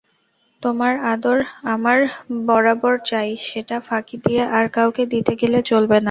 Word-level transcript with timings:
তোমার 0.63 0.93
আদর 1.13 1.37
আমার 1.65 1.99
বরাবর 2.47 2.95
চাই–সেটা 3.09 3.77
ফাঁকি 3.87 4.17
দিয়ে 4.25 4.43
আর 4.57 4.65
কাউকে 4.73 5.03
দিতে 5.13 5.33
গেলে 5.41 5.59
চলবে 5.71 5.93
না। 5.93 5.99